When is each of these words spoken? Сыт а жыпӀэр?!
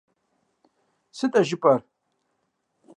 Сыт 1.17 1.33
а 1.39 1.41
жыпӀэр?! 1.47 1.81